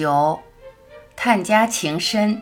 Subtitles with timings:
[0.00, 0.38] 九，
[1.16, 2.40] 探家情深。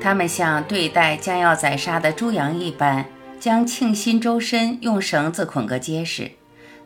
[0.00, 3.06] 他们像对待将要宰杀的猪羊一般，
[3.40, 6.30] 将庆新周身用绳子捆个结实，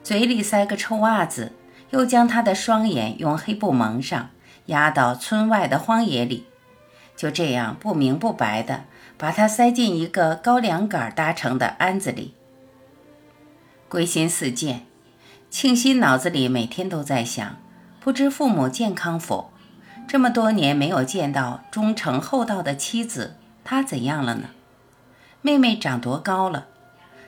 [0.02, 1.52] 嘴里塞个臭袜子。
[1.90, 4.30] 又将他的双眼用黑布蒙上，
[4.66, 6.46] 压到村外的荒野里，
[7.16, 8.84] 就这样不明不白的
[9.16, 12.34] 把他塞进一个高粱杆搭成的鞍子里。
[13.88, 14.86] 归心似箭，
[15.48, 17.56] 庆新脑子里每天都在想：
[18.00, 19.52] 不知父母健康否？
[20.08, 24.50] 这么多年没有见到忠诚厚道的妻子，他怎样了呢？
[25.42, 26.66] 妹妹长多高了？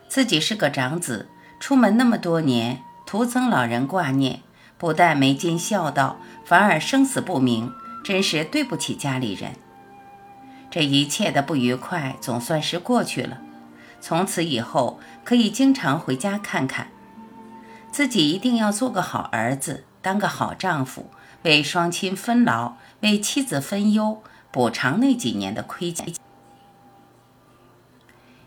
[0.09, 1.29] 自己是个长子，
[1.61, 4.43] 出门那么多年，徒增老人挂念。
[4.79, 7.73] 不但没尽孝道，反而生死不明，
[8.05, 9.57] 真是对不起家里人。
[10.71, 13.41] 这一切的不愉快总算是过去了，
[14.01, 16.89] 从此以后可以经常回家看看。
[17.91, 21.11] 自己一定要做个好儿子，当个好丈夫，
[21.43, 26.15] 为双亲分劳，为妻子分忧，补偿那几年的亏欠。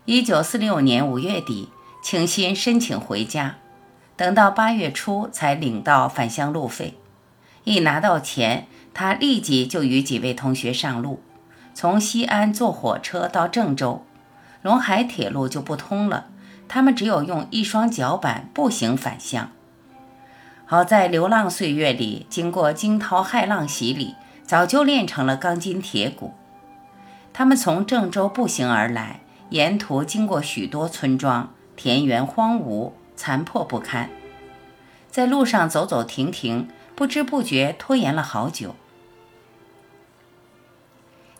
[0.04, 1.68] 一九四六年五月底，
[2.02, 3.56] 庆新申请回家。
[4.22, 6.94] 等到八月初才领到返乡路费，
[7.64, 11.20] 一拿到钱，他立即就与几位同学上路，
[11.74, 14.04] 从西安坐火车到郑州，
[14.62, 16.26] 陇海铁路就不通了，
[16.68, 19.50] 他们只有用一双脚板步行返乡。
[20.66, 24.14] 好在流浪岁月里，经过惊涛骇浪洗礼，
[24.46, 26.32] 早就练成了钢筋铁骨。
[27.32, 32.92] 他们从郑州步行而来，沿途经过许多村庄，田园荒芜。
[33.22, 34.10] 残破不堪，
[35.08, 38.74] 在路上走走停停，不知不觉拖延了好久。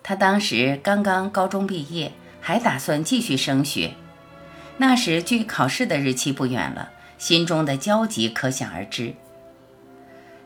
[0.00, 3.94] 他当时刚刚高中毕业，还打算继续升学。
[4.76, 9.16] 那时距考试的日期不远了，心中的焦急可想而知。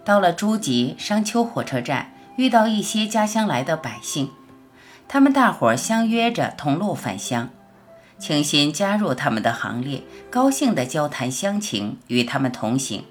[0.06, 4.31] 到了诸暨商丘火车站，遇到一些家乡来的百姓，
[5.06, 7.50] 他们大伙相约着同路返乡。
[8.19, 13.04] 庆新加入他们的行列，高兴地交谈乡情，与他们同行。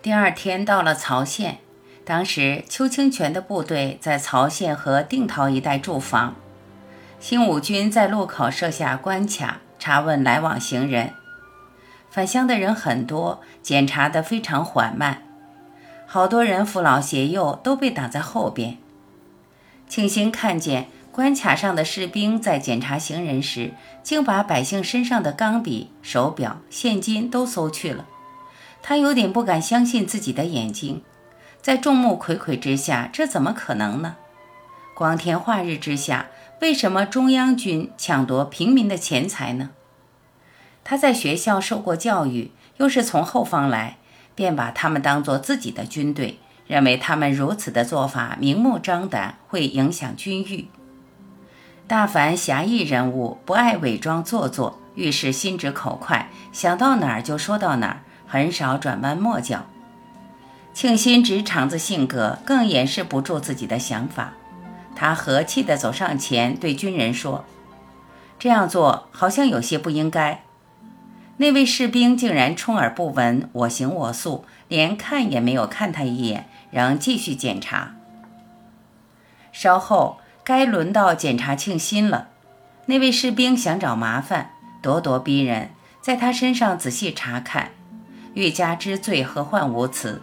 [0.00, 1.58] 第二天到了曹县，
[2.04, 6.34] 当时邱清泉的部队在曹县和定陶一带驻防，
[7.20, 11.12] 新五军在路口设下关卡，查问来往行人。
[12.08, 15.24] 返乡的人很多，检查得非常缓慢，
[16.06, 18.78] 好多人扶老携幼都被挡在后边。
[19.86, 20.88] 庆新看见。
[21.16, 23.72] 关卡上的士兵在检查行人时，
[24.02, 28.04] 竟把百姓身上的钢笔、手表、现金都搜去了。
[28.82, 31.02] 他有点不敢相信自己的眼睛，
[31.62, 34.16] 在众目睽睽之下，这怎么可能呢？
[34.94, 36.26] 光天化日之下，
[36.60, 39.70] 为什么中央军抢夺平民的钱财呢？
[40.84, 43.96] 他在学校受过教育，又是从后方来，
[44.34, 50.68] 便把他们当作自己的军队，认为他们如此的做法明目张胆，会影响军誉。
[51.88, 59.66] 大凡侠义人物，不爱伪装做作，遇事心直口快，想到哪儿就说到哪儿，很少转弯抹角。
[60.74, 64.32] 庆新直肠子性格，更掩饰不住自己的想法。
[64.96, 67.44] 他和气地走上前，对军人说
[68.36, 70.42] ：“这样做好像有些不应该。”
[71.38, 77.94] 那位士兵竟然充耳不闻，我行我素，连看也没有看他一眼，仍继续检查。
[79.52, 80.18] 稍后。
[80.46, 82.28] 该轮到检查庆新了。
[82.84, 85.70] 那位士兵想找麻烦，咄咄逼人，
[86.00, 87.72] 在他身上仔细查看，
[88.34, 90.22] 欲加之罪，何患无辞？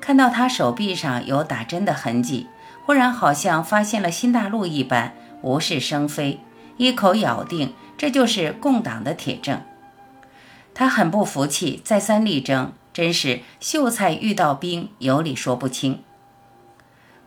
[0.00, 2.46] 看到他手臂上有打针的痕迹，
[2.86, 6.38] 忽然好像发现了新大陆一般，无事生非，
[6.76, 9.60] 一口咬定这就是共党的铁证。
[10.72, 16.04] 他很不服气，再三力争，真是秀才遇到兵，有理说不清。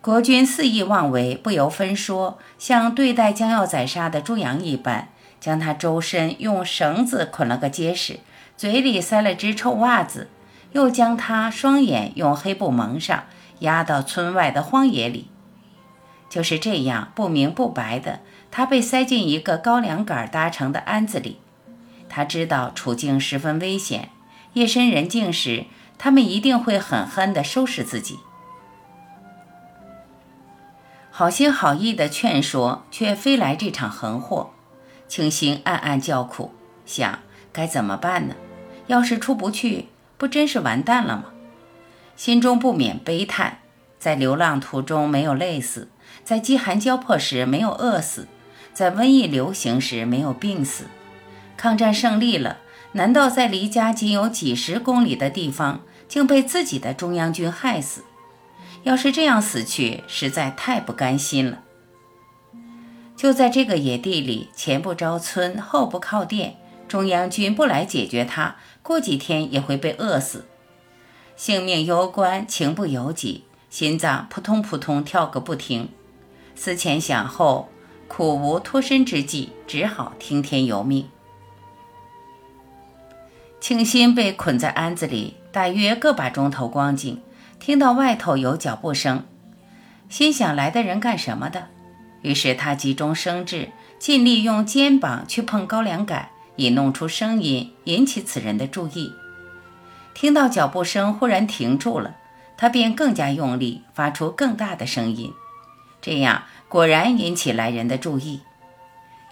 [0.02, 8.18] 国军肆意妄为，不由分说，像对待将要宰杀的猪羊一般，将他周身用绳子捆了个结实，
[8.56, 10.28] 嘴里塞了只臭袜子，
[10.72, 13.26] 又将他双眼用黑布蒙上，
[13.60, 15.28] 压到村外的荒野里。
[16.28, 18.18] 就是这样不明不白的，
[18.50, 21.38] 他被塞进一个高粱杆搭成的鞍子里。
[22.08, 24.08] 他知道处境十分危险，
[24.54, 25.66] 夜深人静时，
[25.96, 28.18] 他们一定会狠狠地收拾自己。
[31.14, 34.52] 好心好意的劝说，却非来这场横祸。
[35.06, 36.54] 清心暗暗叫苦，
[36.86, 37.18] 想
[37.52, 38.34] 该怎么办呢？
[38.86, 41.24] 要是出不去，不真是完蛋了吗？
[42.16, 43.58] 心中不免悲叹，
[43.98, 45.90] 在流浪途中没有累死，
[46.24, 48.26] 在饥寒交迫时没有饿死，
[48.72, 50.86] 在瘟疫流行时没有病死。
[51.58, 52.56] 抗战胜利了，
[52.92, 58.02] 难道在离家仅有几十公里的地方，竟被自己的中央军害死？
[58.84, 61.62] 要是这样死去，实在太不甘心了。
[63.16, 66.56] 就在这个野地里，前不着村，后不靠店，
[66.88, 70.46] 中央军不来解决他，过几天也会被饿死。
[71.36, 75.88] 性命攸关，情不由己，心脏扑通扑通跳个不停。
[76.54, 77.68] 思前想后，
[78.08, 81.08] 苦无脱身之计，只好听天由命。
[83.60, 87.22] 庆新被捆在庵子里，大约个把钟头光景，
[87.62, 89.24] 听到外头有脚步声，
[90.08, 91.68] 心想来的人干什么的？
[92.22, 93.70] 于是他急中生智，
[94.00, 99.12] 尽力用肩膀去碰高粱杆，以弄出声音，引起此人的注意。
[100.12, 102.16] 听到脚步声忽然停住了，
[102.56, 105.32] 他便更加用力，发出更大的声音。
[106.00, 108.40] 这样果然引起来人的注意。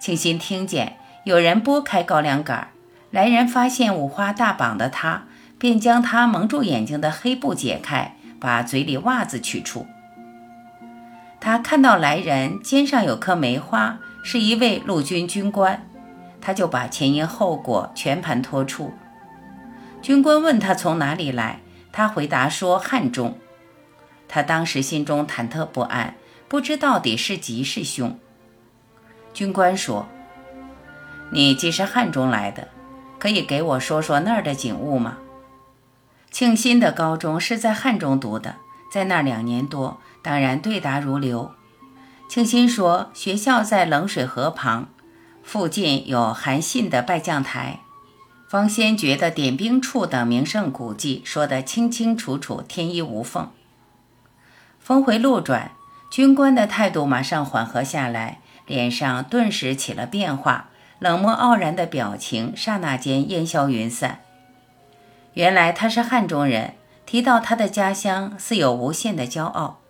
[0.01, 2.69] 庆新听见有人拨开高粱杆，
[3.11, 5.25] 来人发现五花大绑的他，
[5.59, 9.87] 便将他蒙住眼睛的黑布解开，把嘴里袜子取出。
[11.39, 15.87] 他看到来人肩上有颗梅花，是一位陆军军官，
[16.41, 18.93] 他就把前因后果全盘托出。
[20.03, 21.61] 军官问他从哪里来，
[21.93, 23.39] 他回答说汉中。
[24.29, 26.15] 他当时心中忐忑不安，
[26.49, 28.19] 不知到底是吉是凶。
[29.33, 30.07] 军官说
[31.33, 32.69] ：“你既是汉中来的，
[33.19, 35.19] 可以给我说说那儿的景物吗？”
[36.31, 38.57] 庆新的高中是在汉中读的，
[38.93, 40.01] 在那两年多。
[40.23, 41.53] 当然对答如流。
[42.29, 44.89] 庆新说：“学校在冷水河旁，
[45.43, 47.81] 附近有韩信的拜将台、
[48.49, 53.51] 方先觉的点兵处等名胜古迹，说得清清楚楚，天衣无缝。”
[54.79, 55.73] 峰回路转，
[56.11, 60.69] 军官的态度马上缓和下来，脸上顿时起了变化，
[60.99, 64.21] 冷漠傲然的表情刹那间烟消云散。
[65.35, 66.75] 原来他是汉中人，
[67.07, 69.81] 提到他的家乡，似有无限的骄傲。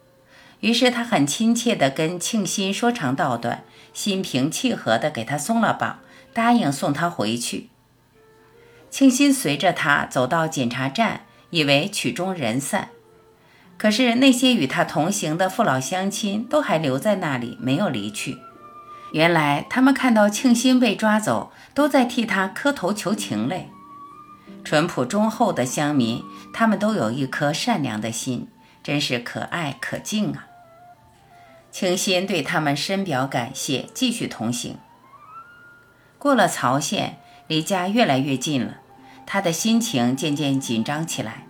[0.61, 3.65] 于是他很亲切地跟庆新说长道短，
[3.95, 6.01] 心平气和地给他松了绑，
[6.35, 7.71] 答应送他回去。
[8.91, 12.91] 庆新随着他走到检查站，以为曲终人散，
[13.79, 18.39] 可是那些与他同行的父老乡亲都还留在那里，没有离去。
[19.13, 23.71] 原来他们看到庆新被抓走，都在替他磕头求情嘞。
[24.65, 26.23] 淳朴忠厚的乡民，
[26.53, 28.49] 他们都有一颗善良的心，
[28.83, 30.47] 真是可爱可敬啊。
[31.71, 34.77] 清新对他们深表感谢，继续同行。
[36.19, 38.79] 过了曹县，离家越来越近了，
[39.25, 41.47] 他的心情渐渐紧张起来，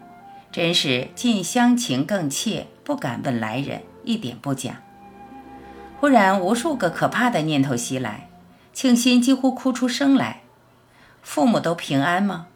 [0.52, 4.82] 真是近乡情更切，不敢问来人，一点不假。
[5.98, 8.28] 忽然，无数个可怕的念头袭来，
[8.72, 10.42] 庆新几乎哭出声来：
[11.22, 12.46] 父母都平安吗？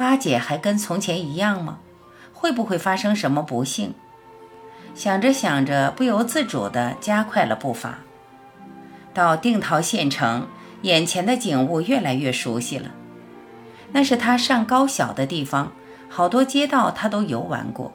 [0.00, 1.80] 八姐还跟从前一样吗？
[2.32, 3.92] 会不会发生什么不幸？
[4.94, 7.98] 想着想着，不由自主地加快了步伐。
[9.12, 10.48] 到定陶县城，
[10.80, 12.92] 眼前的景物越来越熟悉了。
[13.92, 15.72] 那是他上高小的地方，
[16.08, 17.92] 好多街道他都游玩过。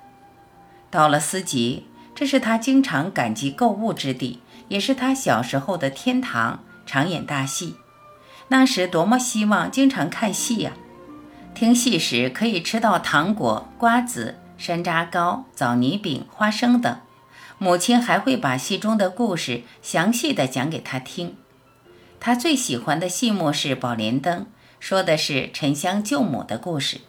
[0.92, 7.78] 到了思集，这是他经常赶集购物之地，也是他小时候的天堂，常演大戏。
[8.50, 10.74] 那时多么希望经常看戏呀！
[11.56, 14.36] 听戏时可以吃到糖果、瓜子。
[14.58, 16.98] 山楂糕、枣泥饼、花生等，
[17.58, 21.36] 母亲还会把戏中的故事详细的讲给他听。
[22.22, 24.44] 他最喜欢的戏目是《宝莲灯》，
[24.80, 27.02] 说的是沉香救母的故事。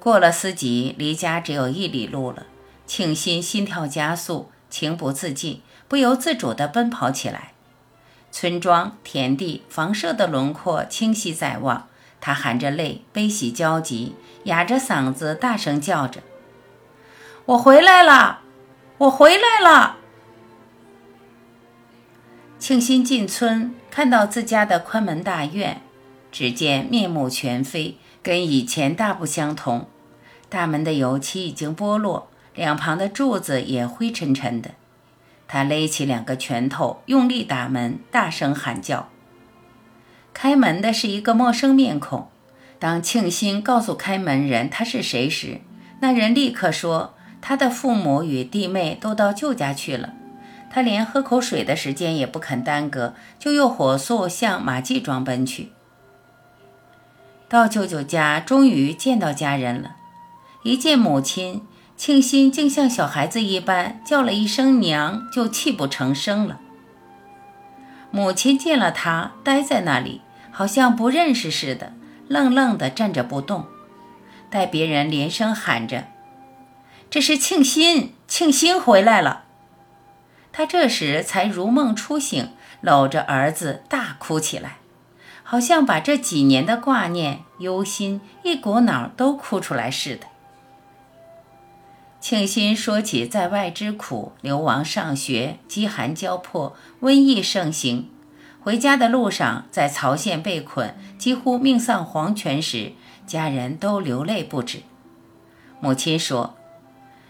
[0.00, 2.46] 过了思集，离家只有一里路了，
[2.86, 7.52] 庆心心跳加速，情不自禁，不由自主地奔跑起来。
[8.32, 11.86] 村庄、田地、房舍的轮廓清晰在望。
[12.20, 16.22] 他含着泪，悲喜交集，哑着嗓子大声叫着
[17.46, 18.40] ：“我回来了，
[18.98, 19.98] 我回来了！”
[22.58, 25.82] 庆新进村，看到自家的宽门大院，
[26.32, 29.88] 只见面目全非，跟以前大不相同。
[30.48, 34.70] 大门的油漆已经剥落，两旁的柱子也灰沉沉的。
[35.46, 39.10] 他勒起两个拳头，用力打门，大声喊叫。
[40.38, 42.28] 开门的是一个陌生面孔。
[42.78, 45.62] 当庆新告诉开门人他是谁时，
[46.00, 50.12] 那人立刻说：“他的父母与弟妹都到舅家去了，
[50.70, 55.70] 他连喝口水的时间也不肯耽搁，就又火速向马季庄奔去。”
[57.48, 59.96] 到舅舅家，终于见到家人了。
[60.64, 61.62] 一见母亲，
[61.96, 66.60] 庆新竟像小孩子一般叫了一声“娘”，就泣不成声了。
[68.10, 70.20] 母亲见了他，呆在那里，
[70.56, 71.92] 好像不认识似的，
[72.28, 73.66] 愣愣地站着不动。
[74.48, 76.06] 待别人连声喊着
[77.10, 79.44] ：“这是庆新，庆新回来了！”
[80.54, 84.78] 他这时才如梦初醒，搂着儿子大哭起来，
[85.42, 90.26] 好像把这几年的挂念、忧心一股脑都哭出来似的。
[92.18, 98.08] 庆新说起在外之苦，流亡上学，饥寒交迫，瘟疫盛行，
[98.66, 102.94] 回家的路上在曹县被困，几乎命丧黄泉时，
[103.24, 104.80] 家人都流泪不止。
[105.78, 106.56] 母亲说：“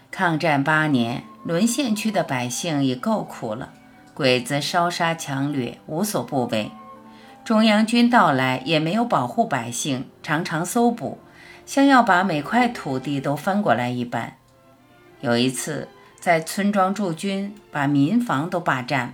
[0.09, 3.71] 抗战八年。”沦陷区的百姓已够苦了，
[4.15, 6.71] 鬼子烧杀抢掠，无所不为。
[7.45, 11.19] 中央军到来也没有保护百姓，常常搜捕，
[11.67, 14.37] 像要把每块土地都翻过来一般。
[15.21, 15.87] 有一次
[16.19, 19.13] 在村庄驻军，把民房都霸占了，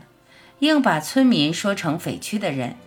[0.63, 2.77] 硬把村民说成匪区的人，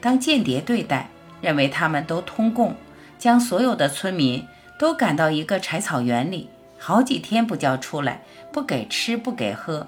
[0.00, 1.10] 当间谍对待，
[1.40, 2.74] 认为他们都通共，
[3.20, 4.44] 将所有的村民
[4.80, 6.48] 都赶到一个柴草园里。
[6.76, 9.86] 好几天不叫出来，不给吃不给喝，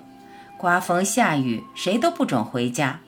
[0.57, 3.01] 刮风下雨谁都不准回家。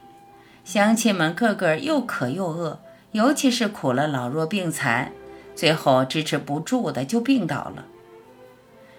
[0.64, 2.81] 乡亲们个个又渴又饿，
[3.12, 5.12] 尤其是苦了老弱病残，
[5.55, 7.85] 最后支持不住的就病倒了。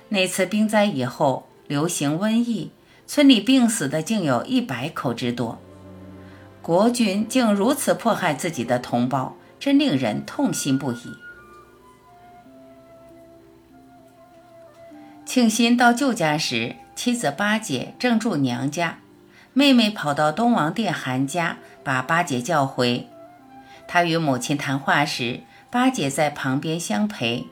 [0.07, 2.71] 那次兵灾以后，流行瘟疫，
[3.07, 5.59] 村里病死的竟有一百口之多。
[6.61, 10.97] 国军竟如此迫害自己的同胞，真令人痛心不已。
[15.25, 18.99] 庆新到舅家时，妻子八姐正住娘家，
[19.53, 23.07] 妹妹跑到东王殿韩家，把八姐叫回。
[23.87, 27.45] 他与母亲谈话时，八姐在旁边相陪。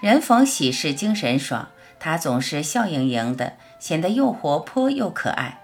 [0.00, 1.68] 人逢喜事精神爽，
[2.00, 3.54] 她总是笑盈盈的，
[3.84, 5.60] 显得又活泼又可爱。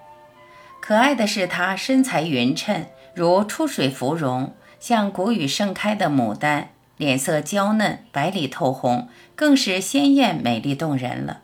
[0.79, 2.85] 可爱的是她身材匀称，
[3.15, 6.69] 如出水芙蓉，像谷雨盛开的牡丹。
[6.99, 11.41] 脸色娇嫩，白里透红，更是鲜艳美丽动人了。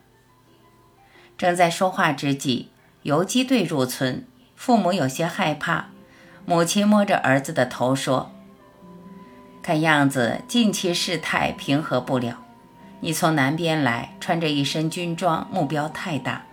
[1.39, 2.69] 正在说话之际，
[3.05, 5.87] 游击队入村，父母有些害怕。
[6.45, 8.33] 母亲摸着儿子的头说
[9.65, 12.37] ：“看样子近期事态平和不了。
[13.01, 16.45] 你从南边来，穿着一身军装，目标太大。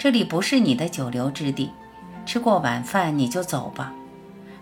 [0.00, 1.70] 这里不是你的久留之地。
[2.26, 3.94] 吃过晚饭你就走吧。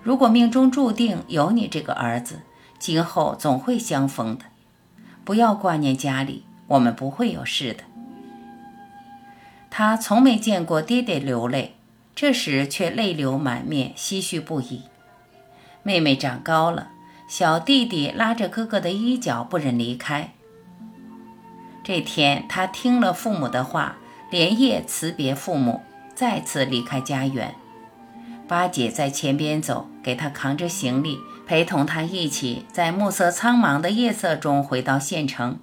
[0.02, 2.40] 如果命中注定有你这个儿子。”
[2.78, 4.44] 今后总会相逢的，
[5.24, 7.82] 不要挂念家里，我们不会有事的。
[9.68, 11.74] 他从没见过爹爹流泪，
[12.14, 14.82] 这时却泪流满面，唏嘘不已。
[15.82, 16.90] 妹妹长高了，
[17.28, 20.34] 小弟弟拉着哥哥的衣角，不忍离开。
[21.82, 23.96] 这天，他听了父母的话，
[24.30, 25.82] 连夜辞别父母，
[26.14, 27.54] 再次离开家园。
[28.46, 31.18] 八姐在前边走，给他扛着行李。
[31.46, 35.58] 陪同他一起在暮色苍茫的夜色中回到县城。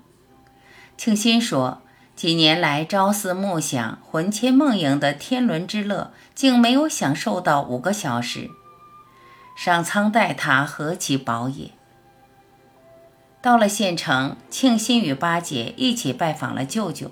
[0.98, 1.84] 庆新说
[2.16, 8.50] ：“几年来朝思暮想、魂牵梦萦的天伦之乐，竟没有享受到五个小时。
[9.56, 11.70] 上苍待他何其薄也！”
[13.40, 17.12] 到了县城，庆新与八姐一起拜访了舅舅。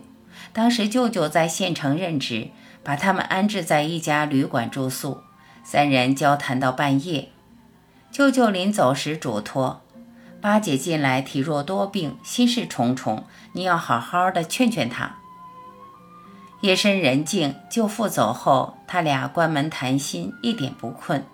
[0.53, 2.49] 当时舅舅在县城任职，
[2.83, 5.21] 把他们安置在一家旅馆住宿，
[5.63, 7.29] 三人交谈到半夜。
[8.11, 9.81] 舅舅临走时嘱托
[10.39, 15.15] ：“八姐近来体弱多病，心事重重，你要好好的劝劝她。”
[16.61, 21.25] 夜深人静，舅父走后，他俩关门谈心，一点不困。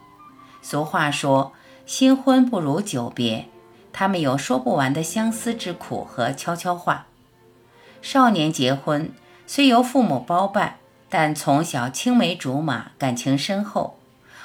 [0.62, 1.52] 俗话说
[1.86, 3.50] ：“新婚不如久别。”
[3.92, 7.08] 他们有说不完的相思之苦和悄悄话。
[8.02, 9.12] 少年结婚
[9.46, 10.78] 虽由父母包办，
[11.10, 13.98] 但从小青梅竹马，感情深厚。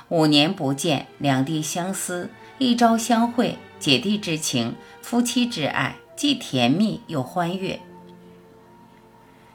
[0.09, 7.81] 五年不见，两地相思；一朝相会，姐弟之情，夫妻之爱，既甜蜜又欢悦。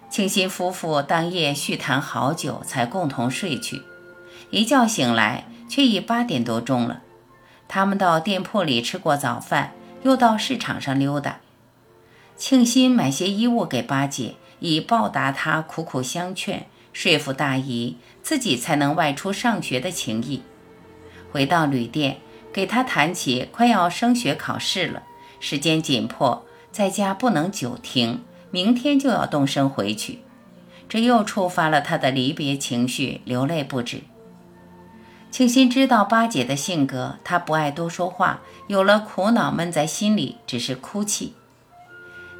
[0.09, 3.83] 庆新夫妇当夜续谈好久，才共同睡去。
[4.49, 7.01] 一觉醒来，却已八点多钟了。
[7.67, 11.39] 他们到店铺里吃过早饭，又到市场上溜达。
[12.39, 16.67] 庆新买些衣物给八姐，以报答她苦苦相劝。
[16.93, 20.41] 说服大姨自己才能外出上学的情谊。
[21.31, 22.17] 回到旅店，
[22.53, 25.03] 给他谈起快要升学考试了，
[25.41, 30.19] 时间紧迫，在家不能久停，明天就要动身回去。
[30.87, 34.01] 这又触发了他的离别情绪，流泪不止。
[35.29, 41.33] 庆新知道八姐的性格，她不爱多说话，有了苦恼闷在心里，只是哭泣。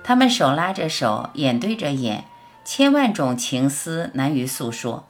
[0.09, 2.25] 他们手拉着手，眼对着眼。
[2.65, 5.07] 千万种情思难于诉说。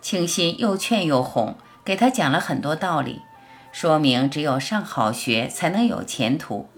[0.00, 1.54] 庆心又劝又哄，
[1.84, 3.22] 给他讲了很多道理，
[3.70, 6.68] 说明只有上好学才能有前途。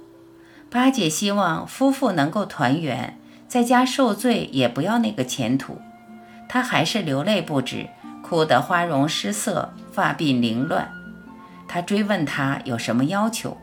[0.71, 5.81] 八姐希望夫妇能够团圆，在家受罪也不要那个前途。
[6.51, 7.89] 她还是流泪不止，
[8.23, 10.93] 哭得花容失色，发鬓凌乱。
[11.67, 13.57] 他追问他有什么要求，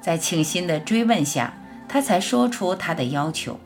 [0.00, 1.54] 在庆心的追问下，
[1.90, 3.58] 他才说出他的要求。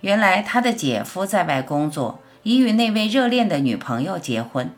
[0.00, 2.18] 原来他的姐夫在外工作。
[2.44, 4.74] 已与那位热恋的女朋友结婚，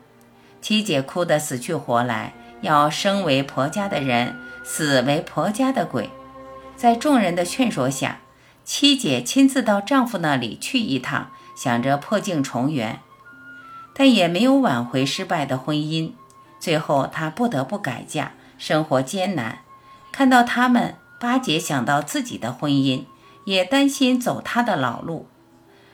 [0.61, 6.11] 七姐哭得死去活来，要生为婆家的人，死为婆家的鬼。
[6.75, 8.19] 在众人的劝说下，
[8.63, 12.99] 七姐亲自到丈夫那里去一趟，想着破镜重圆，
[13.95, 16.11] 但也没有挽回失败的婚姻。
[16.59, 19.57] 最后她不得不改嫁，生活艰难。
[20.11, 20.93] 看到他们，
[21.25, 23.05] 八姐想到自己的婚姻，
[23.45, 25.25] 也担心走她的老路。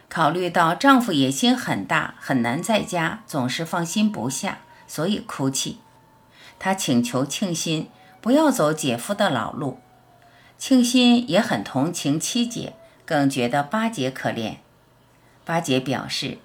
[0.09, 4.57] 考虑到丈夫野心很大，很难在家，总是放心不下，
[4.87, 5.77] 所以哭泣。
[6.59, 7.87] 她请求庆心
[8.19, 9.79] 不要走姐夫的老路。
[10.57, 12.73] 庆心也很同情七姐，
[13.05, 14.55] 更觉得八姐可怜。
[15.45, 16.39] 八姐表示，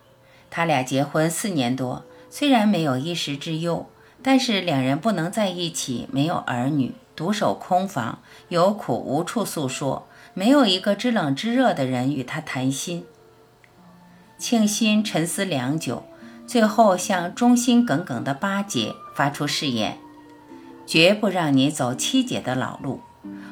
[0.49, 3.91] 他俩结婚四年多，虽然没有衣食之忧，
[4.23, 8.19] 但是两人不能在一起，没有儿女，独守空房，
[8.49, 13.07] 有苦无处诉说，没有一个知冷知热的人与他谈心。
[14.39, 16.05] 庆心沉思良久，
[16.47, 19.99] 最后向忠心耿耿的八姐发出誓言：
[20.87, 23.01] 绝不让你走七姐的老路。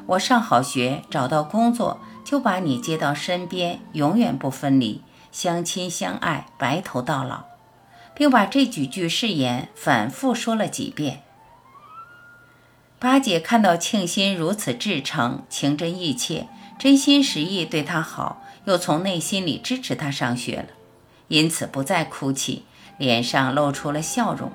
[0.05, 7.45] 我上好学，找到工作，就把你接到身边，永远不分离，相亲相爱，白头到老，
[8.13, 11.23] 并把这几句誓言反复说了几遍。
[13.05, 16.47] 八姐看到庆心如此至诚、情真意切、
[16.79, 18.41] 真心实意对她好。
[18.63, 20.69] 又从内心里支持他上学了，
[21.27, 22.65] 因此不再哭泣，
[22.97, 24.51] 脸上露出了笑容，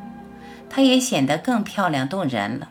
[0.68, 2.70] 她也显得更漂亮动人了。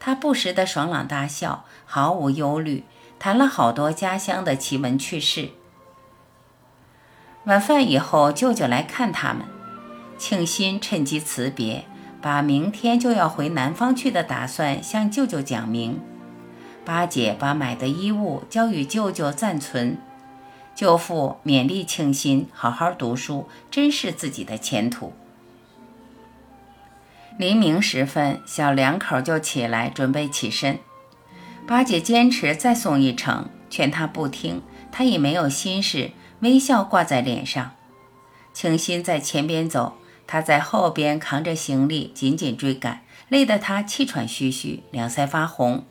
[0.00, 2.84] 她不时的爽朗大笑，毫无忧虑，
[3.18, 5.50] 谈了好多家乡的奇闻趣事。
[7.44, 9.42] 晚饭以后，舅舅来看他们，
[10.16, 11.84] 庆心趁机辞别，
[12.22, 16.00] 把明天就要回南方去的打算向舅舅讲明。
[16.84, 19.98] 八姐把买的衣物交与舅舅暂存。
[20.74, 25.12] 舅父勉励庆心好好读书，珍视自己的前途。
[27.36, 30.78] 黎明时分，小两口就起来准备起身。
[31.66, 37.72] 八姐坚持再送一程，劝他不听，他已没有心事，微笑挂在脸上。
[38.52, 39.96] 清心在前边走，
[40.32, 45.84] 他在后边扛着行李紧紧追赶，累得他气喘吁吁，两腮发红。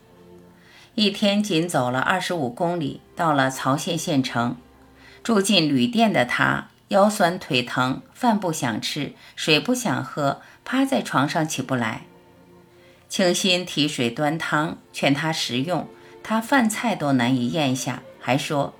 [0.95, 4.58] 一天仅走了二十五公里，到了曹县县城。
[5.21, 12.08] 住进旅店的他，腰酸腿疼，饭不想吃，水不想喝，趴在床上起不来。
[13.08, 15.88] 清心提水端汤，劝他食用，
[16.23, 18.73] 他饭菜都难以咽下，还说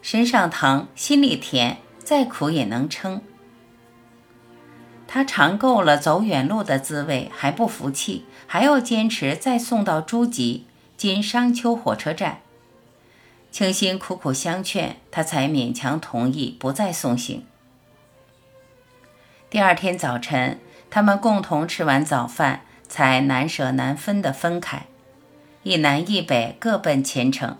[0.00, 3.20] 身上疼，心里甜，再苦也能撑。
[5.08, 10.66] 他尝够了走远路的滋味，还不服气，还要坚持再送到诸暨
[10.96, 12.40] （今商丘火车站）。
[13.52, 17.44] 清心苦苦相劝，他才勉强同意不再送行。
[19.48, 20.58] 第二天早晨，
[20.90, 24.86] 他们共同吃完早饭，才难舍难分地分开，
[25.62, 27.56] 一南一北各奔前程。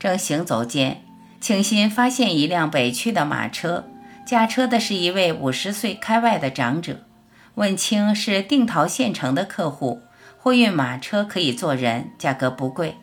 [0.00, 1.04] 正行走间，
[1.40, 3.84] 清心发现一辆北去的马车，
[4.28, 6.98] 驾车的是一位五十岁开外的长者。
[7.54, 10.02] 问清是定陶县城的客户，
[10.36, 12.98] 货运马车可以坐人，价格不贵。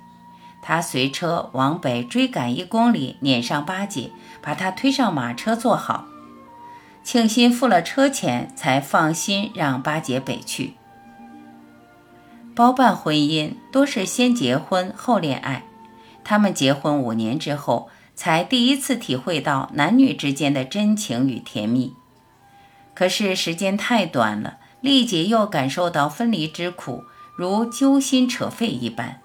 [0.62, 6.06] 他随车往北追赶一公里，撵上八姐，把她推上马车坐好。
[7.04, 10.76] 庆心付了车钱，才放心让八姐北去。
[12.56, 15.64] 包办婚姻多是先结婚后恋爱，
[16.24, 21.94] 他们结婚五年之后，才第一次体会到男女之间的真情与甜蜜。
[22.94, 27.04] 可是时间太短了，丽姐又感受到分离之苦，
[27.36, 29.20] 如揪心扯肺一般。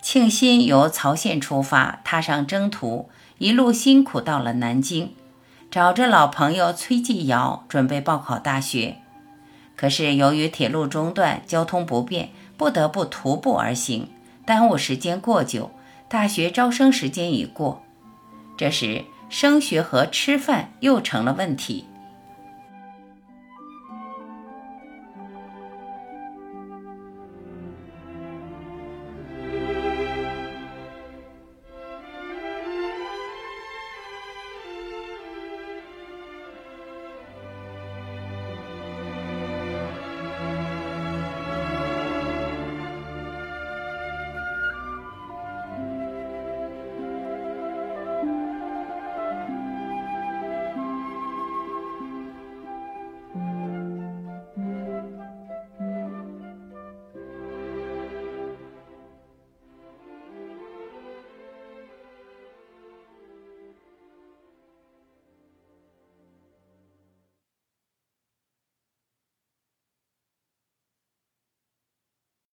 [0.00, 5.14] 庆新由曹县出发，踏上征途，一路辛苦到了南京，
[5.70, 8.96] 找着老朋友崔继尧，准备报考大学。
[9.76, 14.08] 可是由于铁路中断，交通不便，不得不徒步而行，
[14.46, 15.70] 耽误时间过久。
[16.12, 17.82] 大学招生时间已过，
[18.54, 21.86] 这时升学和吃饭又成了问题。